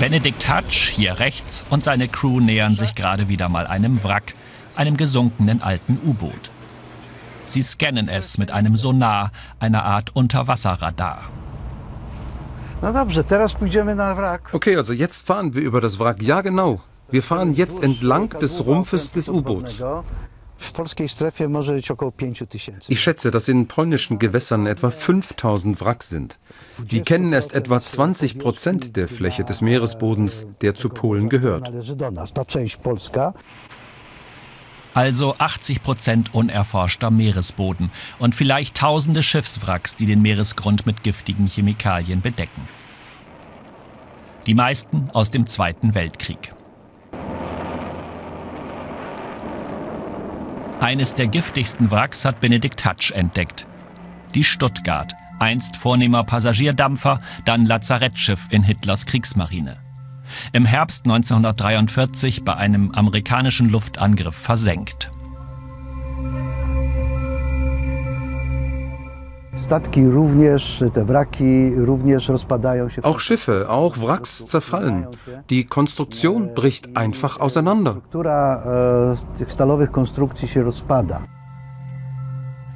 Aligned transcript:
Benedikt 0.00 0.48
Hatsch, 0.48 0.88
hier 0.88 1.18
rechts, 1.18 1.62
und 1.68 1.84
seine 1.84 2.08
Crew 2.08 2.40
nähern 2.40 2.74
sich 2.74 2.94
gerade 2.94 3.28
wieder 3.28 3.50
mal 3.50 3.66
einem 3.66 4.02
Wrack, 4.02 4.32
einem 4.74 4.96
gesunkenen 4.96 5.60
alten 5.60 5.98
U-Boot. 6.02 6.50
Sie 7.44 7.62
scannen 7.62 8.08
es 8.08 8.38
mit 8.38 8.50
einem 8.50 8.76
Sonar, 8.76 9.30
einer 9.58 9.84
Art 9.84 10.16
Unterwasserradar. 10.16 11.24
Okay, 14.52 14.74
also 14.74 14.94
jetzt 14.94 15.26
fahren 15.26 15.52
wir 15.52 15.60
über 15.60 15.82
das 15.82 15.98
Wrack. 15.98 16.22
Ja, 16.22 16.40
genau. 16.40 16.80
Wir 17.10 17.22
fahren 17.22 17.52
jetzt 17.52 17.82
entlang 17.82 18.30
des 18.30 18.64
Rumpfes 18.64 19.12
des 19.12 19.28
U-Boots. 19.28 19.84
Ich 22.88 23.00
schätze, 23.00 23.30
dass 23.30 23.48
in 23.48 23.66
polnischen 23.66 24.18
Gewässern 24.18 24.66
etwa 24.66 24.90
5000 24.90 25.80
Wracks 25.80 26.10
sind. 26.10 26.38
Die 26.78 27.00
kennen 27.00 27.32
erst 27.32 27.54
etwa 27.54 27.80
20 27.80 28.38
Prozent 28.38 28.96
der 28.96 29.08
Fläche 29.08 29.44
des 29.44 29.62
Meeresbodens, 29.62 30.46
der 30.60 30.74
zu 30.74 30.90
Polen 30.90 31.28
gehört. 31.28 31.70
Also 34.92 35.36
80 35.38 35.82
Prozent 35.82 36.34
unerforschter 36.34 37.10
Meeresboden 37.10 37.90
und 38.18 38.34
vielleicht 38.34 38.76
tausende 38.76 39.22
Schiffswracks, 39.22 39.96
die 39.96 40.06
den 40.06 40.20
Meeresgrund 40.20 40.84
mit 40.84 41.02
giftigen 41.02 41.46
Chemikalien 41.46 42.20
bedecken. 42.20 42.68
Die 44.46 44.54
meisten 44.54 45.10
aus 45.10 45.30
dem 45.30 45.46
Zweiten 45.46 45.94
Weltkrieg. 45.94 46.52
Eines 50.80 51.14
der 51.14 51.26
giftigsten 51.26 51.90
Wracks 51.90 52.24
hat 52.24 52.40
Benedikt 52.40 52.86
Hatsch 52.86 53.12
entdeckt. 53.12 53.66
Die 54.34 54.42
Stuttgart, 54.42 55.12
einst 55.38 55.76
vornehmer 55.76 56.24
Passagierdampfer, 56.24 57.18
dann 57.44 57.66
Lazarettschiff 57.66 58.48
in 58.50 58.62
Hitlers 58.62 59.04
Kriegsmarine. 59.04 59.76
Im 60.54 60.64
Herbst 60.64 61.04
1943 61.04 62.44
bei 62.44 62.54
einem 62.56 62.92
amerikanischen 62.92 63.68
Luftangriff 63.68 64.34
versenkt. 64.34 65.10
Auch 73.04 73.20
Schiffe, 73.20 73.70
auch 73.70 73.98
Wracks 73.98 74.46
zerfallen. 74.46 75.06
Die 75.48 75.64
Konstruktion 75.64 76.54
bricht 76.54 76.96
einfach 76.96 77.38
auseinander. 77.40 78.02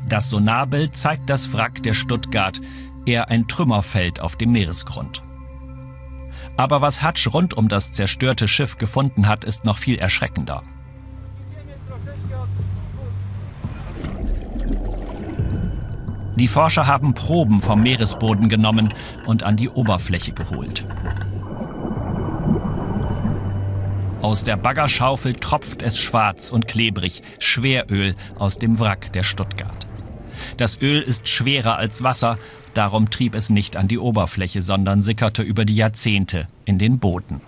Das 0.09 0.31
Sonarbild 0.31 0.97
zeigt 0.97 1.31
das 1.31 1.53
Wrack 1.53 1.83
der 1.83 1.95
Stuttgart, 1.95 2.61
eher 3.07 3.29
ein 3.29 3.49
Trümmerfeld 3.49 4.21
auf 4.21 4.37
dem 4.37 4.53
Meeresgrund. 4.53 5.23
Aber 6.57 6.81
was 6.81 7.03
Hutch 7.03 7.33
rund 7.33 7.55
um 7.55 7.69
das 7.69 7.93
zerstörte 7.93 8.47
Schiff 8.47 8.79
gefunden 8.79 9.27
hat, 9.27 9.45
ist 9.45 9.65
noch 9.65 9.79
viel 9.79 9.99
erschreckender. 9.99 10.63
Die 16.37 16.49
Forscher 16.49 16.87
haben 16.87 17.15
Proben 17.15 17.61
vom 17.61 17.83
Meeresboden 17.83 18.49
genommen 18.49 18.93
und 19.25 19.45
an 19.45 19.57
die 19.57 19.69
Oberfläche 19.69 20.33
geholt. 20.33 20.85
Aus 24.21 24.43
der 24.43 24.57
Baggerschaufel 24.57 25.35
tropft 25.35 25.83
es 25.83 25.99
schwarz 25.99 26.51
und 26.51 26.67
klebrig, 26.67 27.23
Schweröl 27.39 28.17
aus 28.37 28.57
dem 28.57 28.81
Wrack 28.81 29.13
der 29.13 29.23
Stuttgart. 29.23 29.87
Das 30.57 30.81
Öl 30.81 31.01
ist 31.01 31.29
schwerer 31.29 31.77
als 31.77 32.03
Wasser, 32.03 32.39
darum 32.73 33.11
trieb 33.11 33.35
es 33.35 33.51
nicht 33.51 33.77
an 33.77 33.87
die 33.87 33.99
Oberfläche, 33.99 34.63
sondern 34.63 35.03
sickerte 35.03 35.43
über 35.43 35.65
die 35.65 35.77
Jahrzehnte 35.77 36.49
in 36.65 36.79
den 36.79 36.99
Booten. 36.99 37.41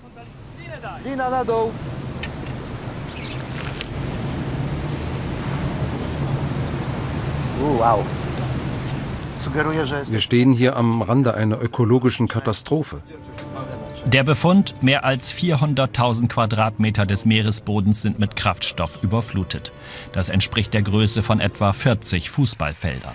Wow. 7.59 8.05
Wir 10.09 10.21
stehen 10.21 10.53
hier 10.53 10.77
am 10.77 11.03
Rande 11.03 11.35
einer 11.35 11.61
ökologischen 11.61 12.29
Katastrophe. 12.29 13.03
Der 14.07 14.23
Befund, 14.23 14.83
mehr 14.83 15.05
als 15.05 15.35
400.000 15.35 16.29
Quadratmeter 16.29 17.07
des 17.07 17.27
Meeresbodens 17.27 18.03
sind 18.03 18.19
mit 18.19 18.37
Kraftstoff 18.37 18.99
überflutet. 19.03 19.73
Das 20.13 20.29
entspricht 20.29 20.73
der 20.75 20.83
Größe 20.83 21.23
von 21.23 21.41
etwa 21.41 21.73
40 21.73 22.31
Fußballfeldern. 22.31 23.15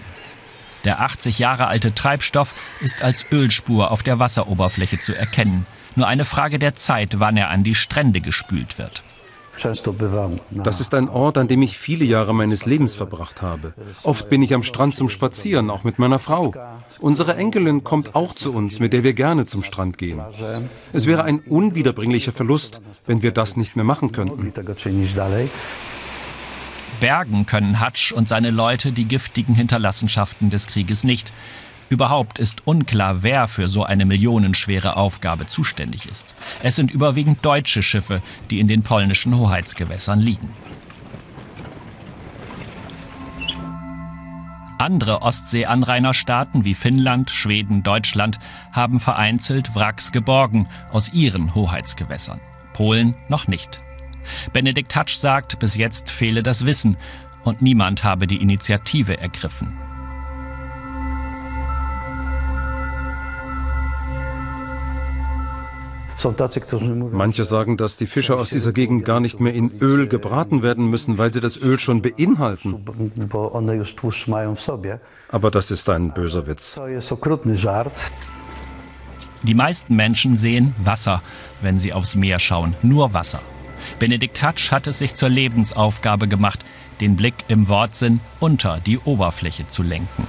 Der 0.84 1.00
80 1.00 1.40
Jahre 1.40 1.68
alte 1.68 1.94
Treibstoff 1.94 2.54
ist 2.82 3.04
als 3.04 3.26
Ölspur 3.32 3.92
auf 3.92 4.04
der 4.04 4.20
Wasseroberfläche 4.20 5.00
zu 5.00 5.14
erkennen. 5.14 5.66
Nur 5.96 6.08
eine 6.08 6.26
Frage 6.26 6.60
der 6.60 6.76
Zeit, 6.76 7.20
wann 7.20 7.38
er 7.38 7.50
an 7.50 7.64
die 7.64 7.76
Strände 7.76 8.22
gespült 8.22 8.78
wird. 8.78 9.04
Das 10.52 10.82
ist 10.82 10.94
ein 10.94 11.10
Ort, 11.10 11.38
an 11.38 11.48
dem 11.48 11.62
ich 11.62 11.78
viele 11.78 12.06
Jahre 12.06 12.34
meines 12.34 12.66
Lebens 12.66 12.96
verbracht 12.96 13.42
habe. 13.42 13.74
Oft 14.04 14.30
bin 14.30 14.42
ich 14.42 14.54
am 14.54 14.64
Strand 14.64 14.96
zum 14.96 15.10
Spazieren, 15.10 15.70
auch 15.70 15.84
mit 15.84 16.00
meiner 16.00 16.20
Frau. 16.20 16.54
Unsere 17.00 17.36
Enkelin 17.36 17.84
kommt 17.84 18.16
auch 18.16 18.34
zu 18.34 18.54
uns, 18.54 18.80
mit 18.80 18.94
der 18.94 19.04
wir 19.04 19.14
gerne 19.14 19.46
zum 19.46 19.64
Strand 19.64 19.98
gehen. 19.98 20.22
Es 20.94 21.06
wäre 21.06 21.24
ein 21.24 21.40
unwiederbringlicher 21.40 22.32
Verlust, 22.32 22.82
wenn 23.06 23.22
wir 23.24 23.32
das 23.32 23.58
nicht 23.58 23.76
mehr 23.76 23.86
machen 23.86 24.12
könnten. 24.12 24.52
Bergen 27.00 27.46
können 27.48 27.84
Hutch 27.84 28.12
und 28.12 28.28
seine 28.28 28.52
Leute 28.52 28.92
die 28.92 29.06
giftigen 29.06 29.56
Hinterlassenschaften 29.56 30.50
des 30.50 30.68
Krieges 30.68 31.04
nicht. 31.04 31.34
Überhaupt 31.92 32.40
ist 32.40 32.66
unklar, 32.66 33.22
wer 33.22 33.50
für 33.50 33.68
so 33.68 33.84
eine 33.84 34.06
millionenschwere 34.06 34.96
Aufgabe 34.96 35.48
zuständig 35.48 36.08
ist. 36.08 36.34
Es 36.64 36.78
sind 36.78 36.90
überwiegend 36.90 37.44
deutsche 37.44 37.84
Schiffe, 37.84 38.22
die 38.50 38.62
in 38.62 38.70
den 38.70 38.82
polnischen 38.82 39.36
Hoheitsgewässern 39.36 40.22
liegen. 40.22 40.52
Andere 44.78 45.22
Ostsee-Anrainerstaaten 45.22 46.64
wie 46.64 46.76
Finnland, 46.76 47.30
Schweden, 47.30 47.84
Deutschland 47.84 48.40
haben 48.72 49.02
vereinzelt 49.02 49.76
Wracks 49.76 50.14
geborgen 50.14 50.70
aus 50.94 51.12
ihren 51.12 51.54
Hoheitsgewässern. 51.56 52.40
Polen 52.72 53.16
noch 53.28 53.48
nicht. 53.48 53.82
Benedikt 54.54 54.96
Hatsch 54.96 55.16
sagt, 55.16 55.60
bis 55.60 55.76
jetzt 55.76 56.10
fehle 56.10 56.42
das 56.42 56.66
Wissen 56.66 56.96
und 57.44 57.62
niemand 57.62 58.06
habe 58.06 58.28
die 58.28 58.42
Initiative 58.42 59.20
ergriffen. 59.20 59.91
Manche 67.12 67.44
sagen, 67.44 67.78
dass 67.78 67.98
die 67.98 68.08
Fische 68.08 68.38
aus 68.38 68.50
dieser 68.50 68.74
Gegend 68.74 69.06
gar 69.06 69.20
nicht 69.20 69.40
mehr 69.40 69.54
in 69.54 69.72
Öl 69.80 70.08
gebraten 70.08 70.62
werden 70.62 70.88
müssen, 70.90 71.18
weil 71.18 71.34
sie 71.34 71.42
das 71.42 71.58
Öl 71.58 71.80
schon 71.80 72.02
beinhalten. 72.02 72.86
Aber 75.30 75.52
das 75.52 75.72
ist 75.72 75.90
ein 75.90 76.14
böser 76.14 76.48
Witz. 76.48 76.80
Die 79.44 79.54
meisten 79.56 79.96
Menschen 79.96 80.36
sehen 80.36 80.76
Wasser, 80.78 81.24
wenn 81.62 81.80
sie 81.80 81.94
aufs 81.94 82.16
Meer 82.16 82.38
schauen, 82.40 82.76
nur 82.84 83.14
Wasser. 83.14 83.42
Benedikt 83.98 84.42
Hatsch 84.42 84.72
hat 84.72 84.86
es 84.86 85.00
sich 85.00 85.16
zur 85.16 85.30
Lebensaufgabe 85.30 86.28
gemacht, 86.28 86.64
den 87.00 87.16
Blick 87.16 87.34
im 87.48 87.68
Wortsinn 87.68 88.20
unter 88.40 88.80
die 88.80 89.00
Oberfläche 89.00 89.68
zu 89.68 89.82
lenken. 89.82 90.28